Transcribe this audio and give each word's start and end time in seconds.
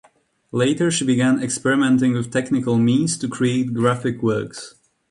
Later 0.51 0.89
she 0.89 1.05
began 1.05 1.43
experimenting 1.43 2.13
with 2.13 2.33
technical 2.33 2.75
means 2.79 3.19
to 3.19 3.27
create 3.27 3.71
graphic 3.75 4.23
works. 4.23 4.73